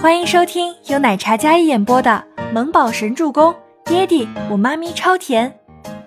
[0.00, 3.52] 欢迎收听由奶茶加一演播的《萌宝神助攻》，
[3.84, 5.52] 爹地我妈咪超甜，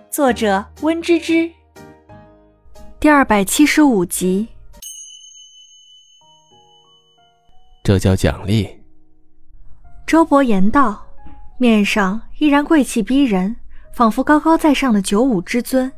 [0.10, 1.52] 作者温芝芝。
[3.02, 4.48] 第二百七十五集。
[7.84, 8.82] 这叫奖励。
[10.08, 11.06] 周伯言道，
[11.58, 13.58] 面上依然贵气逼人，
[13.94, 15.92] 仿佛高高在上的九五之尊。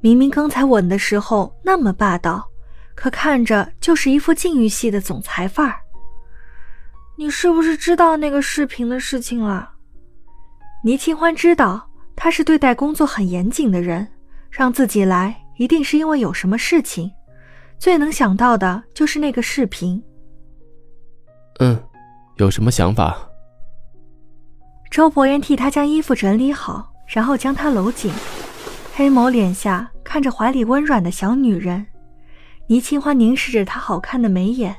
[0.00, 2.48] 明明刚才吻的时候那么霸道，
[2.94, 5.80] 可看着就是一副禁欲系的总裁范儿。
[7.16, 9.70] 你是不是知道那个视频的事情了？
[10.82, 14.06] 倪清欢知道他是对待工作很严谨的人，
[14.50, 17.10] 让自己来一定是因为有什么事情。
[17.78, 20.02] 最能想到的就是那个视频。
[21.60, 21.80] 嗯，
[22.36, 23.16] 有什么想法？
[24.90, 28.12] 周伯言替他将衣服整理好，然后将她搂紧，
[28.94, 31.86] 黑眸脸下看着怀里温软的小女人。
[32.66, 34.74] 倪清欢凝视着她好看的眉眼。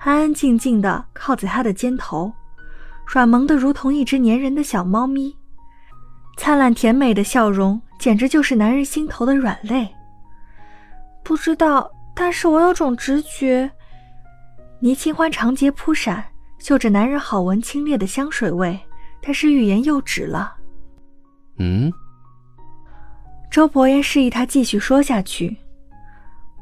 [0.00, 2.32] 安安静静的靠在他的肩头，
[3.06, 5.36] 软萌的如同一只粘人的小猫咪，
[6.36, 9.88] 灿烂甜美的笑容简直就是男人心头的软肋。
[11.24, 13.70] 不知道，但是我有种直觉。
[14.80, 16.24] 倪清欢长睫扑闪，
[16.58, 18.78] 嗅着男人好闻清冽的香水味，
[19.20, 20.54] 但是欲言又止了。
[21.58, 21.92] 嗯。
[23.50, 25.56] 周伯言示意他继续说下去。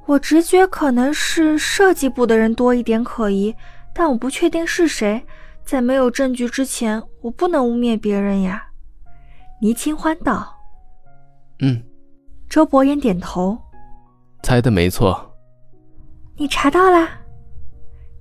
[0.07, 3.55] 我直觉可能是设计部的人多一点可疑，
[3.93, 5.25] 但我不确定是谁。
[5.65, 8.65] 在没有证据之前，我不能污蔑别人呀。
[9.61, 10.55] 倪清欢道。
[11.59, 11.83] 嗯。
[12.49, 13.59] 周伯言点头。
[14.45, 15.35] 猜的没错。
[16.37, 17.09] 你查到了？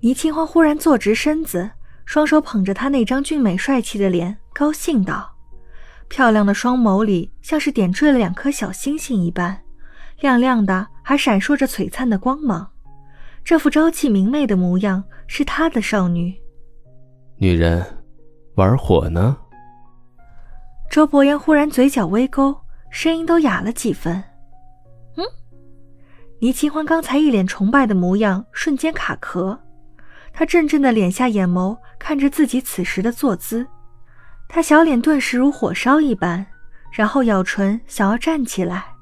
[0.01, 1.69] 倪清欢忽然坐直身子，
[2.03, 5.35] 双手捧着他那张俊美帅气的脸，高兴道
[6.09, 9.61] ：“漂亮的双眸里像是点缀了两颗小星星一般。”
[10.21, 12.67] 亮亮的，还闪烁着璀璨的光芒。
[13.43, 16.33] 这副朝气明媚的模样，是他的少女。
[17.37, 17.85] 女人，
[18.55, 19.37] 玩火呢？
[20.89, 22.57] 周伯言忽然嘴角微勾，
[22.89, 24.15] 声音都哑了几分。
[25.15, 25.23] 嗯？
[26.39, 29.59] 倪清欢刚才一脸崇拜的模样，瞬间卡壳。
[30.33, 33.67] 他怔怔的敛下眼眸，看着自己此时的坐姿，
[34.47, 36.43] 他小脸顿时如火烧一般，
[36.91, 38.94] 然后咬唇，想要站起来。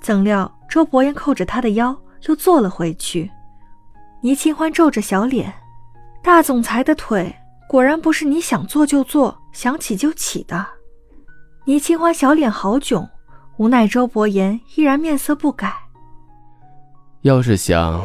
[0.00, 3.30] 怎料周伯言扣着他的腰，又坐了回去。
[4.20, 5.52] 倪清欢皱着小脸，
[6.22, 7.34] 大总裁的腿
[7.68, 10.66] 果然不是你想坐就坐、想起就起的。
[11.66, 13.08] 倪清欢小脸好囧，
[13.58, 15.74] 无奈周伯言依然面色不改。
[17.22, 18.04] 要是想，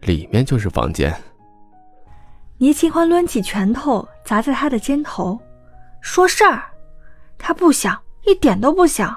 [0.00, 1.14] 里面就是房间。
[2.58, 5.38] 倪清欢抡起拳头砸在他的肩头，
[6.00, 6.62] 说事儿。
[7.36, 9.16] 他不想，一点都不想。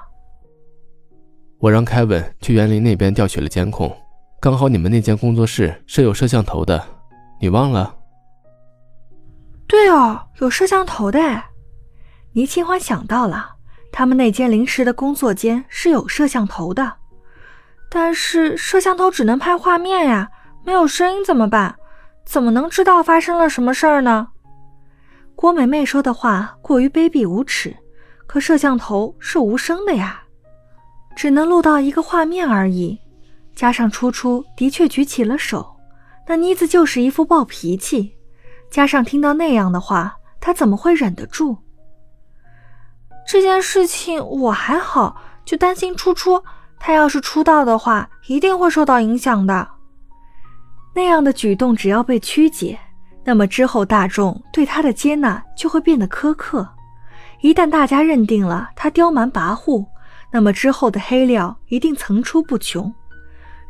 [1.60, 3.96] 我让凯文去园林那边调取了监控，
[4.40, 6.84] 刚好你们那间工作室是有摄像头的，
[7.40, 7.96] 你忘了？
[9.68, 11.20] 对哦，有摄像头的。
[12.34, 13.56] 倪清欢想到了，
[13.92, 16.94] 他们那间临时的工作间是有摄像头的，
[17.90, 20.30] 但是摄像头只能拍画面呀，
[20.66, 21.76] 没有声音怎么办？
[22.26, 24.28] 怎么能知道发生了什么事儿呢？
[25.36, 27.76] 郭美美说的话过于卑鄙无耻，
[28.28, 30.25] 可摄像头是无声的呀。
[31.16, 33.00] 只能录到一个画面而已，
[33.56, 35.76] 加上初初的确举起了手，
[36.28, 38.16] 那妮子就是一副暴脾气，
[38.70, 41.58] 加上听到那样的话，她怎么会忍得住？
[43.28, 46.44] 这件事情我还好，就担心初初，
[46.80, 49.68] 他要是出道的话，一定会受到影响的。
[50.94, 52.78] 那样的举动只要被曲解，
[53.24, 56.68] 那么之后大众对他的接纳就会变得苛刻。
[57.42, 59.86] 一旦大家认定了他刁蛮跋扈，
[60.36, 62.94] 那么之后的黑料一定层出不穷，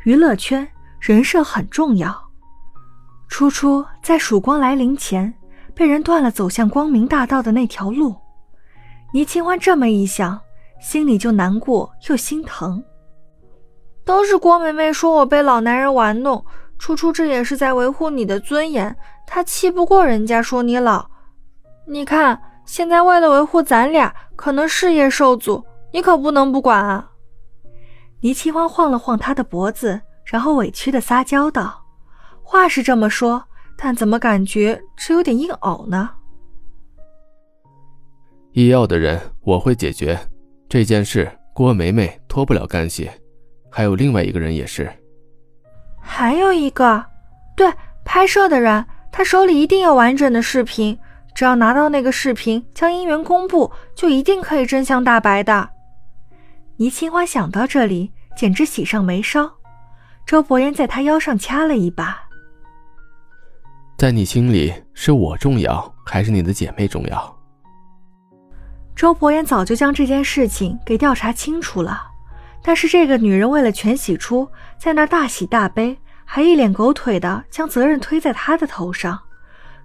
[0.02, 0.66] 娱乐圈
[0.98, 2.12] 人设很重要。
[3.28, 5.32] 初初在曙光来临前，
[5.76, 8.16] 被人断了走向光明大道的那条路。
[9.12, 10.40] 倪清欢这么一想，
[10.80, 12.82] 心里就难过又心疼。
[14.04, 16.44] 都是郭梅梅说我被老男人玩弄，
[16.80, 21.08] 初初这也是在维护你的尊严，她气不过人家说你老。
[21.86, 25.64] 你看现在为了维护咱俩，可能事业受阻。
[25.96, 27.10] 你可不能不管啊！
[28.20, 31.82] 倪清欢晃了晃他的脖子，然后委屈的撒娇道
[32.44, 33.42] ：“话是这么说，
[33.78, 36.10] 但怎么感觉这有点硬拗呢？”
[38.52, 40.18] 医药的人我会解决
[40.68, 43.10] 这件事，郭梅梅脱不了干系，
[43.70, 44.92] 还有另外一个人也是。
[45.98, 47.02] 还有一个，
[47.56, 47.72] 对，
[48.04, 50.98] 拍摄的人，他手里一定有完整的视频，
[51.34, 55.70] 只要拿到那个视频，将姻缘公布，就一定可以真相大白的。
[56.78, 59.50] 倪清欢想到这里，简直喜上眉梢。
[60.26, 62.18] 周伯言在他腰上掐了一把，
[63.96, 67.38] 在你心里是我重要还是你的姐妹重要？
[68.94, 72.02] 周伯言早就将这件事情给调查清楚了，
[72.62, 74.46] 但是这个女人为了全喜出，
[74.78, 75.96] 在那大喜大悲，
[76.26, 79.18] 还一脸狗腿的将责任推在他的头上。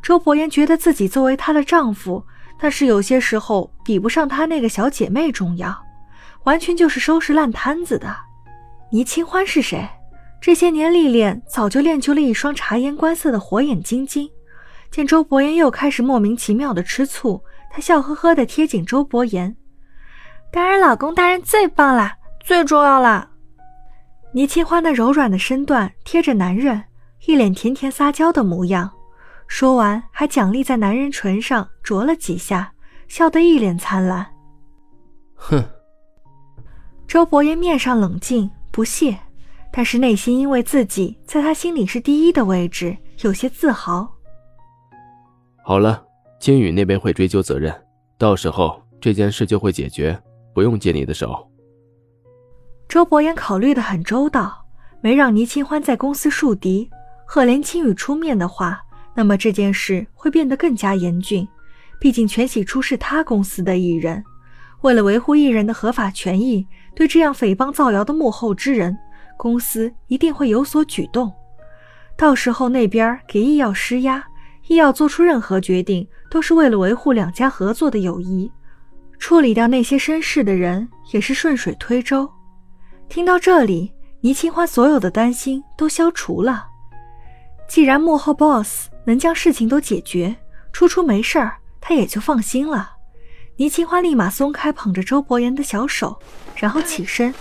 [0.01, 2.25] 周伯言觉得自己作为她的丈夫，
[2.59, 5.85] 但是有些时候比不上她那个小姐妹重要，
[6.43, 8.15] 完全就是收拾烂摊子的。
[8.91, 9.88] 倪清欢是谁？
[10.41, 14.29] 这些年历练，早就练就了一双察言观色的火眼金睛。
[14.89, 19.55] 见周伯言又开始莫名其妙的吃醋，他笑呵呵的贴紧周伯言
[20.51, 23.29] ：“当然，老公大人最棒啦，最重要啦。”
[24.33, 26.83] 倪清欢那柔软的身段贴着男人，
[27.27, 28.91] 一脸甜甜撒娇的模样。
[29.47, 32.73] 说完，还奖励在男人唇上啄了几下，
[33.07, 34.25] 笑得一脸灿烂。
[35.35, 35.63] 哼。
[37.12, 39.18] 周伯言面上冷静不屑。
[39.69, 44.10] 但是内心因为自己在他心里是第一的位置，有些自豪。
[45.62, 46.02] 好了，
[46.40, 47.75] 金宇那边会追究责任，
[48.18, 50.18] 到时候这件事就会解决，
[50.54, 51.46] 不用借你的手。
[52.88, 54.66] 周伯言考虑的很周到，
[55.02, 56.90] 没让倪清欢在公司树敌。
[57.25, 58.81] 赫连青雨出面的话，
[59.13, 61.46] 那么这件事会变得更加严峻。
[62.00, 64.24] 毕竟全喜初是他公司的艺人，
[64.81, 68.98] 为了维护艺人的合法权益，对这样诽谤造谣的幕后之人。
[69.38, 71.33] 公司一定会有所举动，
[72.16, 74.24] 到时候那边给医药施压，
[74.68, 78.51] 医药做出任何决定都是为了维护两家合作的友谊，
[79.18, 82.30] 处理掉那些生事的人也是顺水推舟。
[83.10, 86.68] 听到这里，倪清欢所有的担心都消除了。
[87.68, 90.36] 既然幕后 boss 能将事情都解决，
[90.72, 92.90] 初初没事儿，他也就放心了。
[93.62, 96.19] 倪清欢立马松开捧着周伯言的小手，
[96.56, 97.31] 然后起身。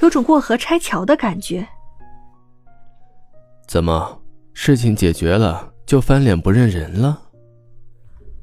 [0.00, 1.66] 有种过河拆桥的感觉。
[3.66, 4.20] 怎么，
[4.52, 7.22] 事情解决了就翻脸不认人了？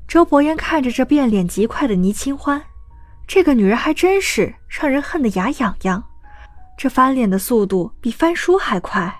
[0.07, 2.59] 周伯言看着这变脸极快的倪清欢，
[3.27, 6.03] 这个女人还真是让人恨得牙痒痒。
[6.75, 9.15] 这翻脸的速度比翻书还快。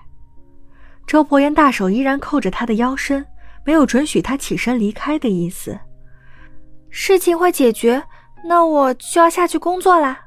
[1.06, 3.24] 周伯言大手依然扣着她的腰身，
[3.64, 5.78] 没有准许她起身离开的意思。
[7.00, 8.04] 事情会解决，
[8.44, 10.20] 那我就要下去工作啦。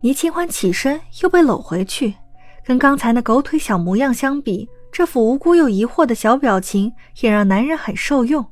[0.00, 2.12] 倪清欢起身，又被搂回去。
[2.64, 8.44] 跟刚才那狗腿小模样相比，这副无辜又疑惑的小表情也让男人很受用。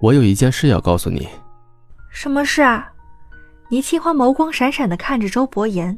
[0.00, 1.28] 我有一件事要告诉你。
[2.08, 2.90] 什么事啊？
[3.68, 5.96] 倪清欢眸光闪闪的看着周伯言。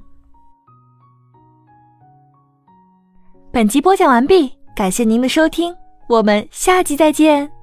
[3.53, 5.73] 本集播讲完毕，感谢您的收听，
[6.09, 7.54] 我们下集再见。